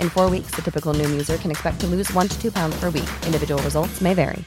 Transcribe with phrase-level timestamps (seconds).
[0.00, 2.78] In four weeks, the typical new user can expect to lose one to two pounds
[2.80, 3.10] per week.
[3.26, 4.44] Individual results may vary.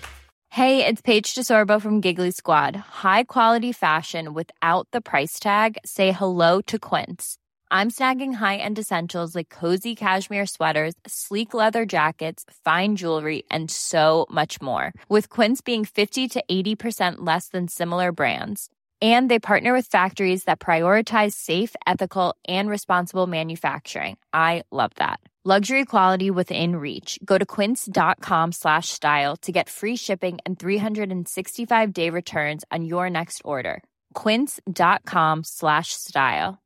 [0.49, 2.75] Hey, it's Paige DeSorbo from Giggly Squad.
[2.75, 5.77] High quality fashion without the price tag.
[5.85, 7.37] Say hello to Quince.
[7.69, 14.25] I'm snagging high-end essentials like cozy cashmere sweaters, sleek leather jackets, fine jewelry, and so
[14.31, 14.93] much more.
[15.09, 18.69] With Quince being 50 to 80% less than similar brands.
[18.99, 24.17] And they partner with factories that prioritize safe, ethical, and responsible manufacturing.
[24.33, 25.19] I love that.
[25.45, 27.17] Luxury quality within reach.
[27.23, 33.09] Go to quince.com slash style to get free shipping and 365 day returns on your
[33.09, 33.81] next order.
[34.13, 36.57] Quince.com slash style.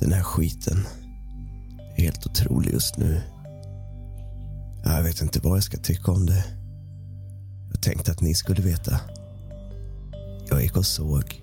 [0.00, 0.86] Den här skiten
[1.96, 3.22] är helt otrolig just nu.
[4.84, 6.65] Jag vet inte vad jag ska tycka om det.
[7.70, 9.00] Jag tänkte att ni skulle veta.
[10.48, 11.42] Jag gick och såg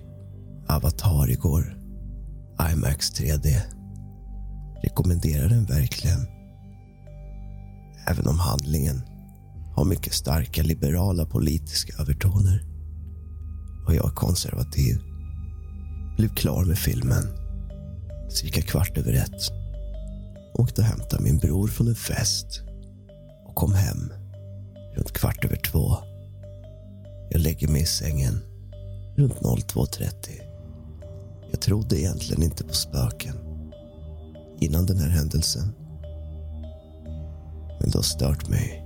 [0.68, 1.78] Avatar igår.
[2.72, 3.60] IMAX 3D.
[4.82, 6.26] Rekommenderar den verkligen.
[8.06, 9.02] Även om handlingen
[9.74, 12.64] har mycket starka liberala politiska övertoner.
[13.86, 14.98] Och jag är konservativ.
[16.16, 17.44] Blev klar med filmen
[18.34, 19.52] cirka kvart över ett.
[20.54, 22.62] Åkte och hämtade min bror från en fest
[23.46, 24.12] och kom hem
[24.96, 25.96] runt kvart över två.
[27.34, 28.40] Jag lägger mig i sängen
[29.16, 30.10] runt 02.30.
[31.50, 33.34] Jag trodde egentligen inte på spöken
[34.60, 35.72] innan den här händelsen.
[37.80, 38.84] Men det har stört mig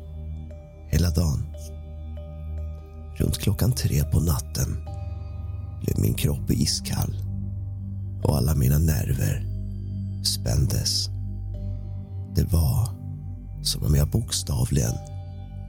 [0.91, 1.47] hela dagen.
[3.17, 4.77] Runt klockan tre på natten
[5.83, 7.17] blev min kropp iskall
[8.23, 9.47] och alla mina nerver
[10.25, 11.09] spändes.
[12.35, 12.89] Det var
[13.63, 14.95] som om jag bokstavligen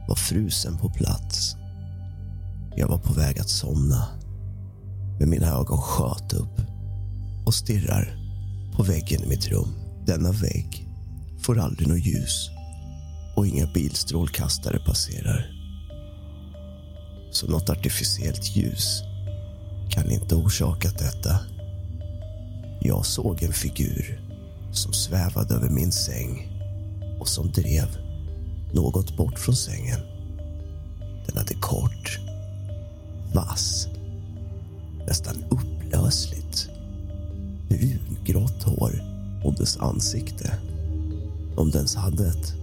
[0.08, 1.59] var frusen på plats.
[2.76, 4.06] Jag var på väg att somna,
[5.18, 6.60] men mina ögon sköt upp
[7.46, 8.16] och stirrar
[8.76, 9.68] på väggen i mitt rum.
[10.06, 10.88] Denna vägg
[11.40, 12.50] får aldrig något ljus
[13.36, 15.50] och inga bilstrålkastare passerar.
[17.30, 19.02] Så något artificiellt ljus
[19.90, 21.40] kan inte orsakat detta.
[22.80, 24.20] Jag såg en figur
[24.72, 26.48] som svävade över min säng
[27.20, 27.98] och som drev
[28.72, 30.00] något bort från sängen.
[31.26, 32.20] Den hade kort,
[33.34, 33.88] vass,
[35.06, 36.68] nästan upplösligt
[37.68, 39.02] brungrått hår
[39.44, 40.58] och dess ansikte,
[41.56, 42.54] om det ens hade ett,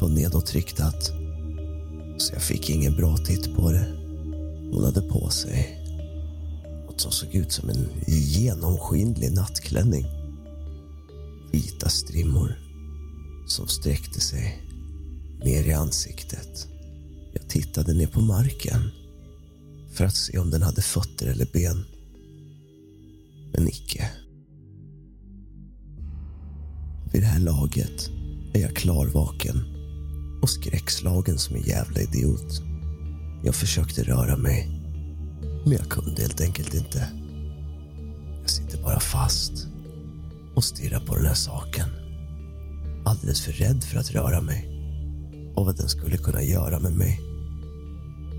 [0.00, 1.12] var nedåtriktat
[2.18, 3.86] så jag fick ingen bra titt på det.
[4.72, 5.80] Hon hade på sig
[6.86, 10.06] något som såg ut som en genomskinlig nattklänning.
[11.52, 12.58] Vita strimmor
[13.46, 14.62] som sträckte sig
[15.44, 16.68] ner i ansiktet.
[17.32, 18.90] Jag tittade ner på marken
[19.94, 21.84] för att se om den hade fötter eller ben.
[23.52, 24.10] Men icke.
[27.12, 28.10] Vid det här laget
[28.54, 29.64] är jag klarvaken
[30.42, 32.62] och skräckslagen som en jävla idiot.
[33.44, 34.68] Jag försökte röra mig,
[35.64, 37.08] men jag kunde helt enkelt inte.
[38.40, 39.66] Jag sitter bara fast
[40.54, 41.88] och stirrar på den här saken.
[43.04, 44.70] Alldeles för rädd för att röra mig
[45.56, 47.20] och vad den skulle kunna göra med mig.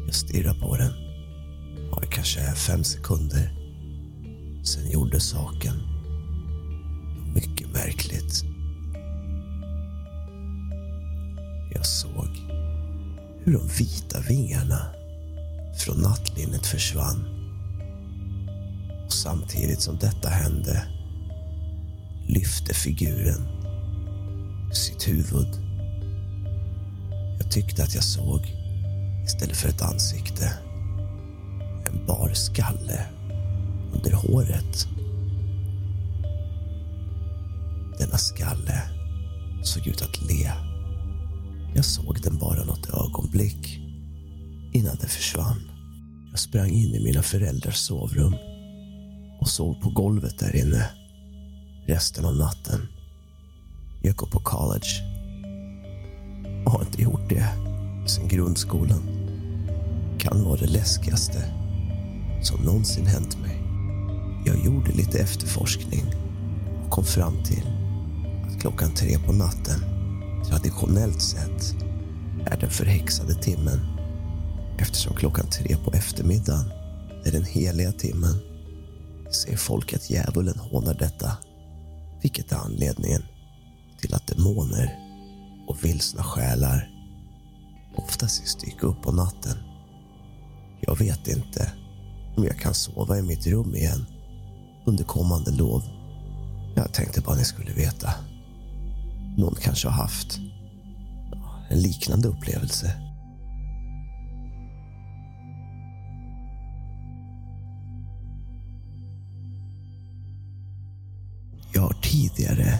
[0.05, 1.04] Jag stirrar på den.
[2.25, 3.53] Kanske fem sekunder.
[4.63, 5.73] Sen gjorde saken.
[7.35, 8.43] Mycket märkligt.
[11.73, 12.29] Jag såg
[13.43, 14.85] hur de vita vingarna
[15.77, 17.25] från nattlinnet försvann.
[19.05, 20.87] Och samtidigt som detta hände
[22.27, 23.47] lyfte figuren
[24.73, 25.61] sitt huvud.
[27.39, 28.41] Jag tyckte att jag såg,
[29.25, 30.53] istället för ett ansikte,
[32.07, 33.05] bar skalle
[33.93, 34.87] under håret.
[37.99, 38.81] Denna skalle
[39.63, 40.51] såg ut att le.
[41.75, 43.79] Jag såg den bara något ögonblick
[44.73, 45.71] innan den försvann.
[46.31, 48.35] Jag sprang in i mina föräldrars sovrum
[49.41, 50.89] och sov på golvet där inne
[51.87, 52.87] resten av natten.
[54.03, 55.01] Jag går på college
[56.65, 57.47] och har inte gjort det
[58.07, 59.01] sen grundskolan.
[60.19, 61.64] Kan vara det läskigaste
[62.45, 63.61] som någonsin hänt mig.
[64.45, 66.05] Jag gjorde lite efterforskning
[66.85, 67.63] och kom fram till
[68.47, 69.79] att klockan tre på natten
[70.49, 71.75] traditionellt sett
[72.45, 73.79] är den förhäxade timmen
[74.79, 76.71] eftersom klockan tre på eftermiddagen
[77.25, 78.35] är den heliga timmen
[79.31, 81.37] ser folk att djävulen hånar detta
[82.21, 83.21] vilket är anledningen
[84.01, 84.99] till att demoner
[85.67, 86.89] och vilsna själar
[87.95, 89.57] oftast dyker dyka upp på natten.
[90.79, 91.71] Jag vet inte
[92.37, 94.05] om jag kan sova i mitt rum igen
[94.85, 95.83] under kommande lov.
[96.75, 98.09] Jag tänkte bara ni skulle veta.
[99.37, 100.39] Någon kanske har haft
[101.69, 102.93] en liknande upplevelse.
[111.73, 112.79] Jag har tidigare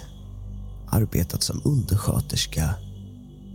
[0.86, 2.74] arbetat som undersköterska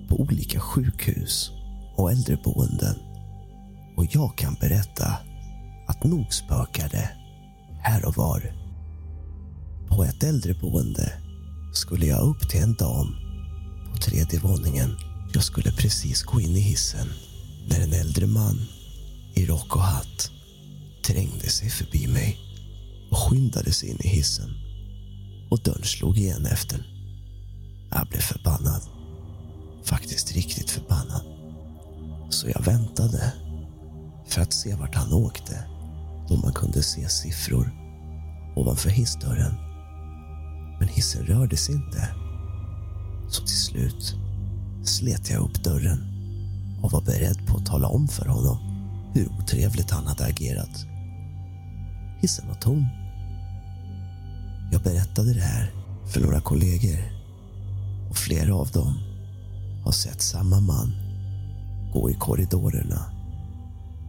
[0.09, 1.51] på olika sjukhus
[1.95, 2.95] och äldreboenden.
[3.97, 5.17] Och jag kan berätta
[5.91, 7.09] att nog spökade
[7.81, 8.53] här och var.
[9.87, 11.13] På ett äldreboende
[11.73, 13.15] skulle jag upp till en dam
[13.91, 14.97] på tredje våningen.
[15.33, 17.07] Jag skulle precis gå in i hissen
[17.69, 18.61] när en äldre man
[19.33, 20.31] i rock och hatt
[21.03, 22.39] trängde sig förbi mig
[23.11, 24.49] och skyndade sig in i hissen
[25.49, 26.87] och dörren slog igen efter.
[27.89, 28.81] Jag blev förbannad.
[29.83, 31.23] Faktiskt riktigt förbannad.
[32.29, 33.33] Så jag väntade
[34.27, 35.70] för att se vart han åkte
[36.31, 37.71] då man kunde se siffror
[38.55, 39.53] ovanför hissdörren.
[40.79, 42.07] Men hissen rörde sig inte.
[43.29, 44.15] Så till slut
[44.83, 45.99] slet jag upp dörren
[46.83, 48.57] och var beredd på att tala om för honom
[49.13, 50.85] hur otrevligt han hade agerat.
[52.21, 52.87] Hissen var tom.
[54.71, 55.71] Jag berättade det här
[56.13, 56.99] för några kollegor
[58.09, 58.93] och flera av dem
[59.83, 60.93] har sett samma man
[61.93, 63.11] gå i korridorerna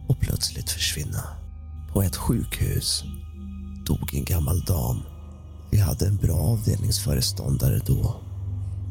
[0.07, 1.42] och plötsligt försvinna.
[1.93, 3.03] På ett sjukhus
[3.85, 5.01] dog en gammal dam.
[5.71, 8.15] Vi hade en bra avdelningsföreståndare då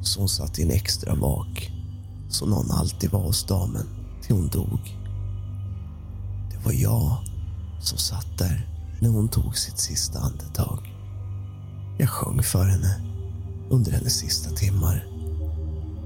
[0.02, 1.72] Så hon satt i en extra vak
[2.28, 3.86] så någon alltid var hos damen
[4.22, 4.98] till hon dog.
[6.50, 7.18] Det var jag
[7.80, 8.68] som satt där
[9.00, 10.94] när hon tog sitt sista andetag.
[11.98, 13.00] Jag sjöng för henne
[13.70, 15.06] under hennes sista timmar.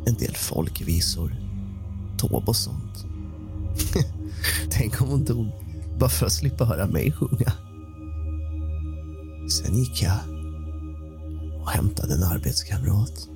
[0.07, 1.37] En del folkvisor,
[2.19, 3.07] tåb och sånt.
[4.71, 5.66] Tänk om hon dog
[5.99, 7.53] bara för att slippa höra mig sjunga.
[9.51, 10.19] Sen gick jag
[11.61, 13.29] och hämtade en arbetskamrat.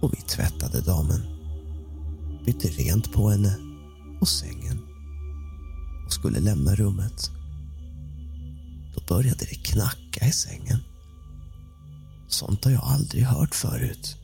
[0.00, 1.20] Och vi tvättade damen.
[2.46, 3.56] Bytte rent på henne
[4.20, 4.78] och sängen
[6.06, 7.30] och skulle lämna rummet.
[8.94, 10.78] Då började det knacka i sängen.
[12.28, 14.16] Sånt har jag aldrig hört förut.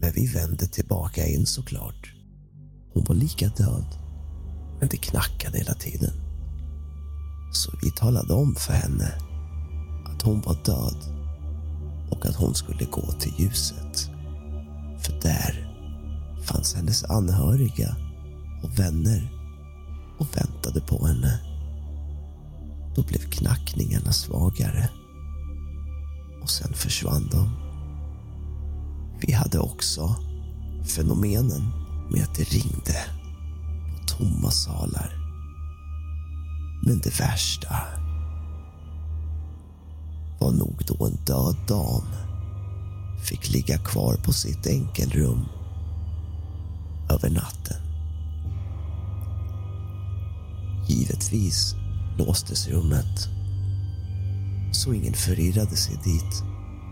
[0.00, 2.14] Men vi vände tillbaka in såklart.
[2.94, 4.01] Hon var lika död,
[4.82, 6.12] men det knackade hela tiden.
[7.52, 9.12] Så vi talade om för henne
[10.06, 10.96] att hon var död
[12.10, 14.10] och att hon skulle gå till ljuset.
[14.98, 15.74] För där
[16.44, 17.96] fanns hennes anhöriga
[18.62, 19.32] och vänner
[20.18, 21.40] och väntade på henne.
[22.96, 24.90] Då blev knackningarna svagare
[26.42, 27.50] och sen försvann de.
[29.26, 30.16] Vi hade också
[30.84, 31.70] fenomenen
[32.10, 33.21] med att det ringde
[34.18, 35.18] tomma salar.
[36.82, 37.76] Men det värsta
[40.40, 42.06] var nog då en död dam
[43.24, 45.44] fick ligga kvar på sitt enkelrum
[47.10, 47.76] över natten.
[50.88, 51.74] Givetvis
[52.18, 53.28] låstes rummet
[54.72, 56.42] så ingen förirrade sig dit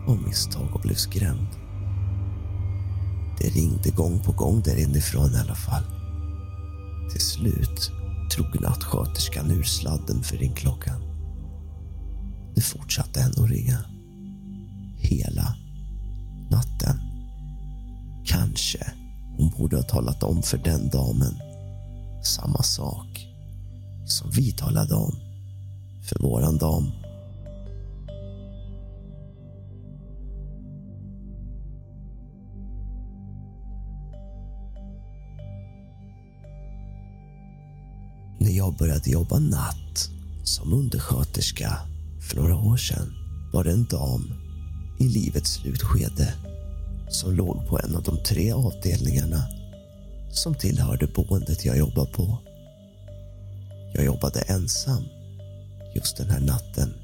[0.07, 1.49] av misstag och blev skrämd.
[3.39, 6.00] Det ringde gång på gång där inifrån i alla fall.
[7.11, 7.91] Till slut
[8.37, 11.03] drog nattsköterskan ur sladden för ringklockan.
[12.55, 13.79] Det fortsatte ändå ringa.
[14.99, 15.57] Hela
[16.51, 17.01] natten.
[18.27, 18.93] Kanske
[19.37, 21.35] hon borde ha talat om för den damen
[22.23, 23.27] samma sak
[24.07, 25.17] som vi talade om
[26.09, 27.00] för våran dam.
[38.81, 40.11] Började jobba natt
[40.45, 41.79] som undersköterska
[42.21, 43.13] för några år sedan
[43.53, 44.35] var det en dam
[44.99, 46.35] i livets slutskede
[47.09, 49.49] som låg på en av de tre avdelningarna
[50.31, 52.39] som tillhörde boendet jag jobbar på.
[53.95, 55.05] Jag jobbade ensam
[55.95, 56.95] just den här natten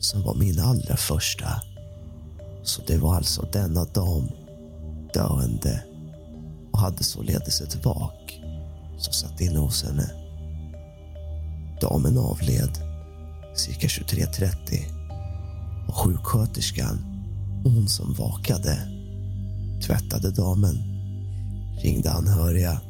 [0.00, 1.62] som var min allra första.
[2.62, 4.30] Så det var alltså denna dam,
[5.14, 5.82] döende
[6.72, 8.40] och hade således ett vak
[8.98, 10.19] som satt inne hos henne.
[11.80, 12.78] Damen avled
[13.54, 15.00] cirka 23.30
[15.88, 16.98] och sjuksköterskan
[17.64, 18.78] och hon som vakade
[19.82, 20.76] tvättade damen,
[21.82, 22.80] ringde anhöriga,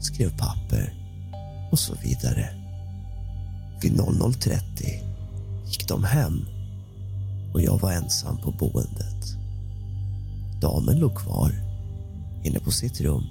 [0.00, 0.94] skrev papper
[1.72, 2.48] och så vidare.
[3.82, 4.62] Vid 00.30
[5.66, 6.46] gick de hem
[7.54, 9.36] och jag var ensam på boendet.
[10.60, 11.52] Damen låg kvar
[12.44, 13.24] inne på sitt rum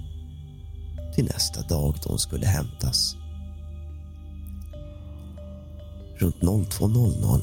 [1.14, 3.16] till nästa dag då hon skulle hämtas.
[6.16, 7.40] Runt 02.00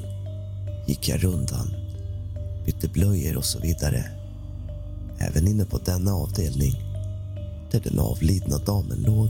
[0.87, 1.73] gick jag rundan,
[2.65, 4.05] bytte blöjor och så vidare.
[5.19, 6.73] Även inne på denna avdelning
[7.71, 9.29] där den avlidna damen låg.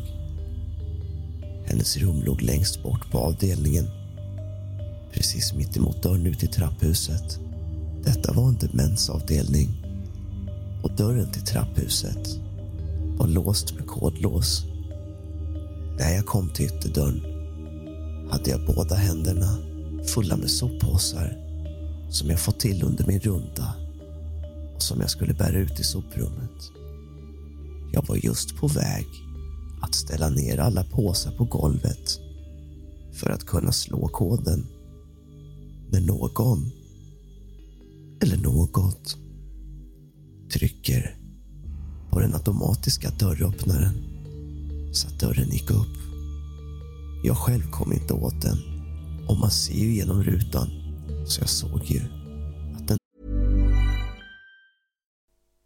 [1.66, 3.90] Hennes rum låg längst bort på avdelningen.
[5.14, 7.40] Precis mitt emot dörren ut till trapphuset.
[8.04, 9.70] Detta var en demensavdelning
[10.84, 12.40] och dörren till trapphuset
[13.18, 14.66] var låst med kodlås.
[15.98, 17.29] När jag kom till ytterdörren
[18.30, 19.58] hade jag båda händerna
[20.06, 21.38] fulla med soppåsar
[22.10, 23.74] som jag fått till under min runda
[24.76, 26.72] och som jag skulle bära ut i soprummet.
[27.94, 29.06] Jag var just på väg
[29.82, 32.20] att ställa ner alla påsar på golvet
[33.14, 34.68] för att kunna slå koden
[35.90, 36.72] när någon,
[38.22, 39.18] eller något,
[40.54, 41.16] trycker
[42.10, 43.94] på den automatiska dörröppnaren
[44.94, 46.09] så att dörren gick upp.
[47.22, 48.58] Jag själv kom inte åt den.
[49.28, 50.70] Och man ser ju genom rutan.
[51.26, 52.19] Så jag såg ju.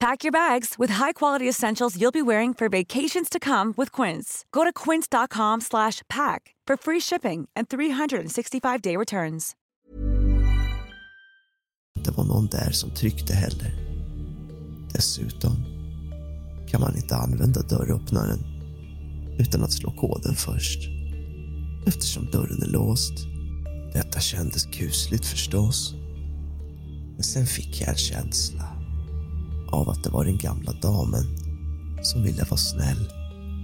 [0.00, 4.44] Pack your bags with high-quality essentials you'll be wearing for vacations to come with Quince.
[4.52, 9.56] Go to quince.com slash pack for free shipping and 365-day returns.
[12.08, 13.74] det var någon där som tryckte heller.
[14.92, 15.56] Dessutom
[16.68, 18.38] kan man inte använda dörröppnaren
[19.38, 20.78] utan att slå koden först
[21.86, 23.12] eftersom dörren är låst.
[23.92, 25.94] Detta kändes kusligt förstås.
[27.14, 28.77] Men sen fick jag en känsla
[29.72, 31.24] av att det var den gamla damen
[32.02, 33.12] som ville vara snäll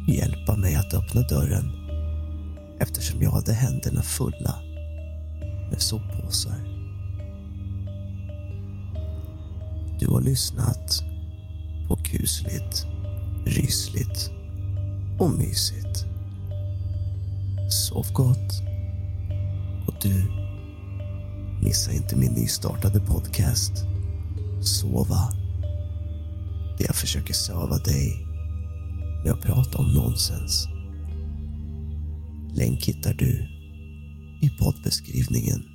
[0.09, 1.73] och hjälpa mig att öppna dörren
[2.81, 4.55] eftersom jag hade händerna fulla
[5.71, 6.75] med soppåsar.
[9.99, 11.03] Du har lyssnat
[11.89, 12.87] på kusligt,
[13.47, 14.31] rysligt
[15.19, 16.07] och mysigt.
[17.71, 18.63] Sov gott.
[19.87, 20.25] Och du,
[21.63, 23.73] missa inte min nystartade podcast
[24.61, 25.44] Sova.
[26.79, 28.27] Där jag försöker söva dig
[29.25, 30.69] med att prata om nonsens.
[32.55, 33.49] Länk hittar du
[34.43, 35.74] i poddbeskrivningen.